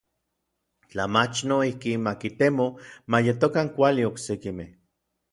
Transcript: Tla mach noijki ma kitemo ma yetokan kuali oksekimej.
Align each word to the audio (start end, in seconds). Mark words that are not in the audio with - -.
Tla 0.89 1.05
mach 1.15 1.37
noijki 1.49 1.91
ma 2.05 2.13
kitemo 2.21 2.65
ma 3.09 3.17
yetokan 3.25 3.67
kuali 3.75 4.01
oksekimej. 4.09 4.71